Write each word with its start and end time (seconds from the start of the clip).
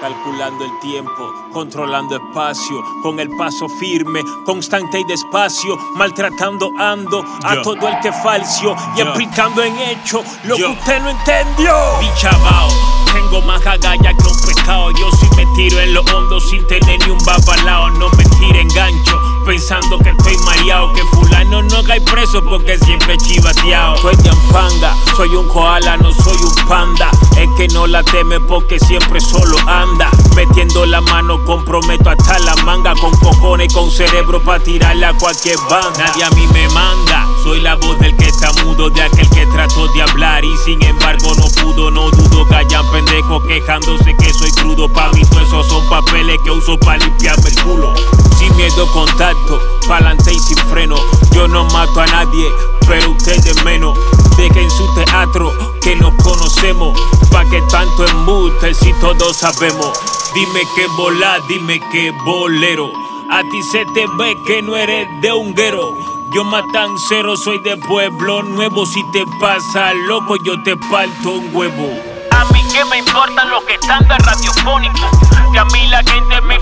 calculando 0.00 0.64
el 0.64 0.78
tiempo, 0.80 1.32
controlando 1.52 2.16
espacio, 2.16 2.82
con 3.02 3.18
el 3.20 3.28
paso 3.36 3.68
firme, 3.68 4.22
constante 4.44 5.00
y 5.00 5.04
despacio, 5.04 5.76
maltratando 5.96 6.70
ando 6.78 7.24
a 7.44 7.60
todo 7.62 7.88
el 7.88 7.98
que 8.00 8.12
falso 8.12 8.76
y 8.96 9.00
explicando 9.00 9.62
en 9.62 9.76
hecho 9.78 10.22
lo 10.44 10.56
que 10.56 10.66
usted 10.66 11.02
no 11.02 11.10
entendió. 11.10 11.74
Bichabao, 12.00 12.68
tengo 13.12 13.40
más 13.42 13.64
agallas 13.66 14.14
que 14.14 14.28
un 14.28 14.46
pescado, 14.46 14.90
yo 14.92 15.10
sí 15.12 15.26
me 15.36 15.46
tiro 15.56 15.80
en 15.80 15.94
lo 15.94 16.02
hondo 16.02 16.40
sin 16.40 16.66
tener 16.66 16.98
ni 17.06 17.10
un 17.10 17.24
babalao, 17.24 17.90
no 17.90 18.08
me 18.10 18.24
tire 18.24 18.60
engancho, 18.60 19.20
pensando 19.44 19.98
que 19.98 20.10
estoy 20.10 20.36
mareado, 20.44 20.92
que 20.92 21.02
fulano 21.14 21.37
no 21.48 21.82
cae 21.82 22.00
preso 22.00 22.42
porque 22.42 22.78
siempre 22.78 23.16
chivateado. 23.16 23.96
Soy 23.98 24.16
de 24.16 24.30
panda, 24.52 24.94
soy 25.16 25.34
un 25.34 25.48
koala, 25.48 25.96
no 25.96 26.12
soy 26.12 26.36
un 26.36 26.68
panda, 26.68 27.10
es 27.36 27.48
que 27.56 27.68
no 27.68 27.86
la 27.86 28.02
teme 28.02 28.38
porque 28.40 28.78
siempre 28.78 29.20
solo 29.20 29.56
anda, 29.66 30.10
metiendo 30.36 30.84
la 30.86 31.00
mano 31.00 31.42
comprometo 31.44 32.10
hasta 32.10 32.38
la 32.40 32.54
manga, 32.64 32.94
con 32.94 33.12
cojones 33.18 33.72
con 33.72 33.90
cerebro 33.90 34.42
para 34.42 34.62
tirarle 34.62 35.06
a 35.06 35.12
cualquier 35.14 35.56
banda. 35.70 36.06
Nadie 36.06 36.24
a 36.24 36.30
mí 36.30 36.46
me 36.52 36.68
manda, 36.68 37.26
soy 37.42 37.60
la 37.60 37.74
voz 37.76 37.98
del 37.98 38.16
que 38.16 38.26
está 38.26 38.52
mudo, 38.64 38.90
de 38.90 39.02
aquel 39.02 39.28
que 39.30 39.46
trató 39.46 39.88
de 39.88 40.02
hablar 40.02 40.44
y 40.44 40.56
sin 40.64 40.82
embargo 40.84 41.32
no 41.34 41.46
pudo, 41.62 41.90
no 41.90 42.10
dudo 42.10 42.46
que 42.46 42.56
hayan 42.56 42.88
pendejos 42.90 43.42
quejándose 43.46 44.16
que 44.16 44.32
soy 44.34 44.50
crudo, 44.52 44.88
pa' 44.88 45.10
mí 45.12 45.22
todo 45.30 45.40
esos 45.40 45.66
son 45.68 45.88
papeles 45.88 46.38
que 46.44 46.50
uso 46.50 46.78
para 46.78 46.98
limpiarme 46.98 47.48
el 47.48 47.62
culo. 47.62 48.27
Miedo 48.58 48.90
contacto, 48.92 49.60
pa'lante 49.86 50.32
y 50.32 50.38
sin 50.40 50.58
freno, 50.68 50.96
yo 51.30 51.46
no 51.46 51.64
mato 51.66 52.00
a 52.00 52.06
nadie, 52.06 52.44
pero 52.88 53.12
ustedes 53.12 53.64
menos. 53.64 53.96
Dejen 54.36 54.68
su 54.68 54.94
teatro 54.94 55.52
que 55.80 55.94
nos 55.94 56.12
conocemos, 56.16 56.98
pa' 57.30 57.44
que 57.44 57.62
tanto 57.70 58.04
embuste 58.04 58.74
si 58.74 58.92
todos 58.94 59.36
sabemos. 59.36 59.92
Dime 60.34 60.60
que 60.74 60.88
volar, 60.96 61.40
dime 61.46 61.80
que 61.92 62.10
bolero. 62.24 62.90
A 63.30 63.42
ti 63.42 63.62
se 63.62 63.84
te 63.94 64.06
ve 64.18 64.36
que 64.44 64.60
no 64.60 64.74
eres 64.74 65.06
de 65.20 65.32
un 65.32 65.54
guero. 65.54 65.94
Yo 66.32 66.42
matan 66.42 66.90
cero, 67.08 67.36
soy 67.36 67.60
de 67.60 67.76
pueblo 67.76 68.42
nuevo. 68.42 68.86
Si 68.86 69.02
te 69.12 69.24
pasa 69.40 69.94
loco, 69.94 70.34
yo 70.44 70.60
te 70.64 70.76
parto 70.76 71.30
un 71.30 71.54
huevo. 71.54 71.90
A 72.32 72.44
mí 72.52 72.60
que 72.72 72.84
me 72.86 72.98
importan 72.98 73.50
los 73.50 73.62
que 73.62 73.74
están 73.74 74.06
de 74.08 74.18
radiofónico. 74.18 75.10
Que 75.52 75.58
a 75.60 75.64
mí 75.66 75.86
la 75.86 76.02
gente 76.02 76.40
me 76.42 76.58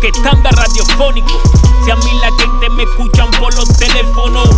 que 0.00 0.08
están 0.08 0.42
de 0.42 0.50
radiofónico. 0.50 1.42
Si 1.84 1.90
a 1.90 1.96
mí 1.96 2.20
la 2.20 2.30
gente 2.38 2.70
me 2.70 2.82
escuchan 2.84 3.30
por 3.38 3.54
los 3.54 3.68
teléfonos. 3.76 4.48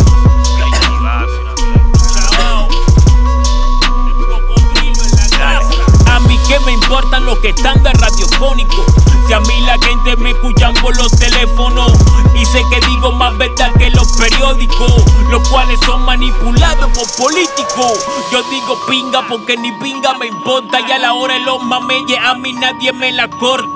A 6.07 6.19
mí 6.19 6.37
que 6.47 6.59
me 6.61 6.73
importan 6.73 7.25
los 7.25 7.37
que 7.39 7.49
están 7.49 7.81
de 7.83 7.91
radiofónico. 7.91 8.85
Si 9.27 9.33
a 9.33 9.39
mí 9.41 9.61
la 9.61 9.77
gente 9.79 10.15
me 10.17 10.31
escuchan 10.31 10.73
por 10.75 10.95
los 10.97 11.11
teléfonos. 11.11 11.91
Y 12.35 12.45
sé 12.45 12.61
que 12.69 12.79
digo 12.87 13.11
más 13.11 13.37
verdad 13.37 13.71
que 13.77 13.89
los 13.91 14.11
periódicos, 14.13 15.03
los 15.29 15.47
cuales 15.49 15.79
son 15.85 16.03
manipulados 16.05 16.89
por 16.97 17.07
políticos. 17.17 18.05
Yo 18.31 18.41
digo 18.43 18.79
pinga 18.87 19.25
porque 19.27 19.57
ni 19.57 19.71
pinga 19.73 20.13
me 20.15 20.27
importa. 20.27 20.79
Y 20.81 20.91
a 20.91 20.99
la 20.99 21.13
hora 21.13 21.33
de 21.33 21.41
los 21.41 21.61
mameyes 21.63 22.19
a 22.23 22.33
mí 22.35 22.53
nadie 22.53 22.93
me 22.93 23.11
la 23.11 23.29
corta. 23.29 23.72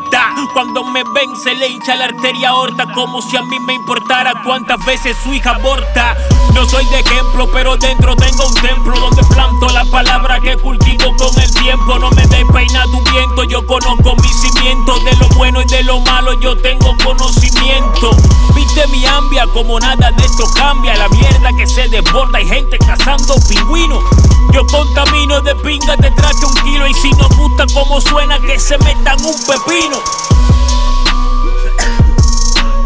Cuando 0.53 0.83
me 0.83 1.03
ven 1.13 1.35
se 1.35 1.53
le 1.53 1.67
hincha 1.67 1.95
la 1.95 2.05
arteria 2.05 2.50
aorta 2.50 2.91
como 2.94 3.22
si 3.22 3.38
a 3.38 3.44
mí 3.44 3.59
me 3.59 3.75
importara 3.75 4.33
cuántas 4.44 4.83
veces 4.85 5.16
su 5.23 5.31
hija 5.31 5.51
aborta. 5.51 6.17
No 6.55 6.66
soy 6.66 6.83
de 6.85 7.01
ejemplo, 7.01 7.47
pero 7.53 7.78
dentro 7.78 8.16
tengo 8.16 8.47
un 8.47 8.53
templo 8.56 9.00
donde 9.00 9.23
planto 9.25 9.67
la 9.69 9.85
palabra 9.85 10.39
que 10.39 10.57
cultivo 10.57 11.16
con 11.17 11.39
el 11.39 11.53
tiempo. 11.53 12.00
No 12.00 12.09
me 12.09 12.25
despeina 12.25 12.83
tu 12.85 13.11
viento, 13.11 13.44
yo 13.44 13.63
conozco 13.67 14.16
mis 14.16 14.41
cimientos. 14.41 15.06
De 15.06 15.16
lo 15.17 15.29
bueno 15.35 15.61
y 15.61 15.66
de 15.66 15.83
lo 15.83 16.00
malo 16.00 16.33
yo 16.39 16.57
tengo 16.57 16.95
conocimiento. 17.03 18.16
Como 19.45 19.79
nada 19.79 20.11
de 20.11 20.25
esto 20.25 20.45
cambia. 20.55 20.95
La 20.95 21.07
mierda 21.09 21.49
que 21.55 21.67
se 21.67 21.87
desborda 21.89 22.41
y 22.41 22.47
gente 22.47 22.77
cazando 22.79 23.35
pingüinos. 23.47 24.03
Yo 24.51 24.65
contamino 24.65 25.39
de 25.41 25.53
pinga, 25.57 25.95
te 25.95 26.09
traje 26.09 26.45
un 26.45 26.53
kilo 26.63 26.87
y 26.87 26.93
si 26.95 27.11
no 27.11 27.29
gusta 27.29 27.65
como 27.73 28.01
suena 28.01 28.39
que 28.39 28.59
se 28.59 28.77
metan 28.79 29.17
un 29.23 29.35
pepino. 29.45 30.01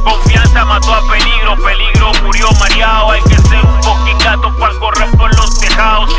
Confianza 0.04 0.66
mató 0.66 0.94
a 0.94 1.02
peligro, 1.10 1.56
peligro 1.64 2.12
murió 2.24 2.50
mareado. 2.60 3.12
Hay 3.12 3.22
que 3.22 3.36
ser 3.36 3.66
un 3.66 3.84
fucking 3.84 4.18
gato 4.20 4.54
para 4.58 4.78
correr 4.80 5.10
por 5.18 5.34
los 5.36 5.58
tejados 5.58 6.10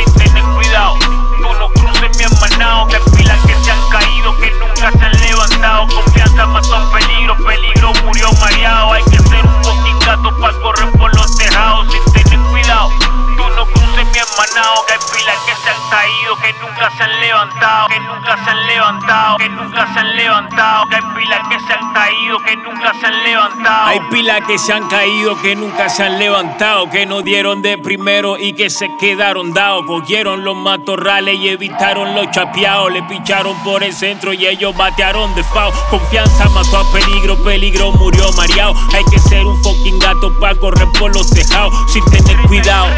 nunca 19.62 19.92
se 19.92 20.00
han 20.00 20.16
levantado, 20.16 20.88
que 20.88 20.96
hay 20.96 21.02
pilas 21.16 21.48
que 21.48 21.60
se 21.60 21.72
han 21.72 21.92
caído, 21.92 22.38
que 22.44 22.56
nunca 22.56 22.92
se 23.00 23.06
han 23.06 23.22
levantado. 23.22 23.86
Hay 23.86 24.00
pilas 24.10 24.40
que 24.46 24.58
se 24.58 24.72
han 24.72 24.88
caído, 24.88 25.40
que 25.40 25.54
nunca 25.54 25.88
se 25.88 26.02
han 26.02 26.18
levantado, 26.18 26.90
que 26.90 27.06
no 27.06 27.22
dieron 27.22 27.62
de 27.62 27.78
primero 27.78 28.38
y 28.38 28.54
que 28.54 28.70
se 28.70 28.88
quedaron 28.98 29.52
dados. 29.52 29.84
Cogieron 29.86 30.44
los 30.44 30.56
matorrales 30.56 31.38
y 31.38 31.48
evitaron 31.48 32.14
los 32.14 32.30
chapeados. 32.30 32.92
Le 32.92 33.02
picharon 33.04 33.56
por 33.62 33.82
el 33.82 33.92
centro 33.92 34.32
y 34.32 34.46
ellos 34.46 34.76
batearon 34.76 35.34
de 35.34 35.44
fao. 35.44 35.72
Confianza 35.90 36.48
mató 36.50 36.78
a 36.78 36.92
peligro, 36.92 37.42
peligro 37.42 37.92
murió 37.92 38.32
mareado. 38.32 38.74
Hay 38.94 39.04
que 39.10 39.18
ser 39.18 39.44
un 39.46 39.62
fucking 39.62 39.98
gato 39.98 40.38
para 40.40 40.54
correr 40.56 40.88
por 40.98 41.14
los 41.14 41.30
tejados 41.30 41.74
sin 41.92 42.04
tener 42.06 42.36
cuidado. 42.48 42.88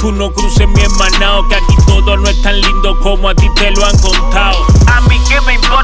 Tú 0.00 0.12
no 0.12 0.30
cruces 0.32 0.68
mi 0.68 0.82
hermanao, 0.82 1.48
que 1.48 1.54
aquí 1.54 1.74
todo 1.86 2.16
no 2.18 2.28
es 2.28 2.42
tan 2.42 2.60
lindo 2.60 2.98
como 3.00 3.28
a 3.28 3.34
ti 3.34 3.48
te 3.54 3.70
lo 3.70 3.86
han 3.86 3.98
contado. 4.00 4.66
A 4.86 5.00
mí 5.08 5.18
que 5.26 5.40
me 5.42 5.54
importan 5.54 5.83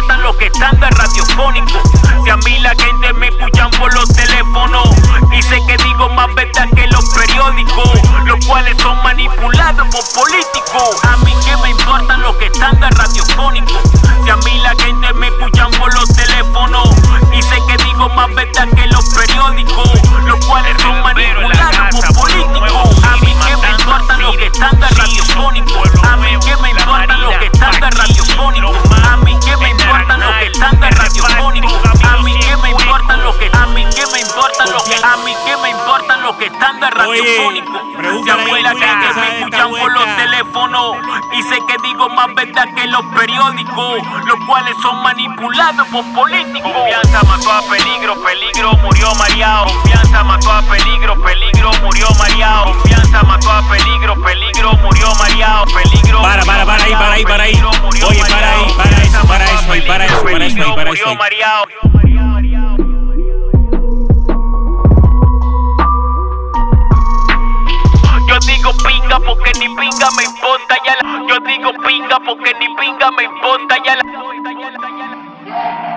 por 9.77 10.05
políticos. 10.13 10.99
A 11.05 11.17
mí 11.19 11.33
que 11.45 11.57
me 11.59 11.71
importan 11.71 12.21
los 12.23 12.35
que 12.37 12.47
están 12.47 12.79
de 12.81 12.89
radiofónico. 12.91 13.81
Si 14.25 14.31
a 14.31 14.37
mí 14.37 14.59
la 14.59 14.71
gente 14.71 15.13
me 15.15 15.29
escuchan 15.29 15.71
por 15.73 15.95
los 15.95 16.09
teléfonos. 16.09 16.89
Y 17.33 17.41
sé 17.41 17.57
que 17.69 17.77
digo 17.85 18.09
más 18.11 18.35
verdad 18.35 18.67
que 18.75 18.87
los 18.89 19.05
periódicos, 19.15 19.93
los 20.25 20.45
cuales 20.47 20.77
son 20.83 21.01
manipulados 21.03 21.87
por 21.93 22.15
políticos. 22.15 23.05
A 23.05 23.17
mí 23.19 23.33
que 23.47 23.57
me 23.59 23.71
importan 23.71 24.23
los 24.23 24.37
que 24.37 24.47
están 24.47 24.81
de 24.81 24.89
radiofónico. 24.89 25.83
A 26.03 26.17
mí 26.17 26.37
que 26.45 26.57
me 26.57 26.71
importan 26.71 27.23
los 27.23 27.37
que 27.37 27.47
están 27.47 27.81
de 27.81 27.91
radiofónico. 27.91 28.75
A 29.05 29.17
mí 29.19 29.39
que 29.39 29.57
me 29.57 29.71
importan 29.71 30.21
los 30.21 30.35
que 30.35 30.47
están 30.47 30.81
de 30.81 30.91
radiofónico. 30.91 31.81
A 32.09 32.17
mí 32.23 32.39
que 32.41 32.57
me 32.57 32.71
importan 32.71 33.23
los 33.23 33.37
que 33.37 33.51
a 33.53 33.67
mí 33.67 33.87
que 33.95 34.07
me 34.07 34.21
importan 34.21 34.73
los 34.73 34.83
que 34.83 34.97
a 34.97 35.17
mí 35.19 35.37
que 35.45 35.57
me 35.59 35.71
importan 35.71 36.23
los 36.23 36.35
que 36.37 36.47
están 36.47 36.81
de 36.81 36.91
radiofónico. 36.91 37.81
Más 42.09 42.35
verdad 42.35 42.65
que 42.75 42.87
los 42.87 43.05
periódicos, 43.15 43.99
los 44.27 44.39
cuales 44.47 44.75
son 44.83 45.03
manipulados 45.03 45.87
por 45.89 46.05
políticos. 46.13 46.73
Confianza 46.73 47.23
mató 47.25 47.53
a 47.53 47.63
peligro, 47.63 48.15
peligro 48.23 48.73
murió 48.79 49.15
mareado. 49.15 49.67
Confianza 49.67 50.25
mató 50.25 50.53
a 50.53 50.63
peligro, 50.63 51.23
peligro 51.23 51.71
murió 51.83 52.07
mareado. 52.19 52.65
Confianza 52.73 53.23
mató 53.23 53.51
a 53.51 53.69
peligro, 53.69 54.15
peligro 54.23 54.73
murió 54.79 55.15
mareado. 55.17 55.65
Peligro 55.67 56.23
Para, 56.23 56.45
para, 56.45 56.65
para 56.65 56.85
ahí, 56.85 56.93
para 56.93 57.13
ahí, 57.13 57.25
para 57.25 57.45
ahí. 57.45 57.63
Oye, 58.09 58.25
para 58.25 58.53
ahí, 58.53 58.73
para 58.77 59.03
eso, 59.03 59.27
para 59.27 59.45
eso 59.45 59.61
para 59.87 60.05
eso, 60.07 60.23
para 60.23 60.47
eso 60.47 60.75
para 60.75 60.91
eso 60.91 61.90
porque 69.19 69.51
ni 69.59 69.69
pinga 69.75 70.09
me 70.17 70.25
importa 70.25 70.77
ya 70.87 70.95
la, 71.03 71.27
yo 71.27 71.41
digo 71.41 71.73
pinga 71.87 72.21
porque 72.21 72.55
ni 72.61 72.69
pinga 72.77 73.11
me 73.13 73.25
importa 73.25 73.77
ya 73.85 73.97
la 73.97 75.90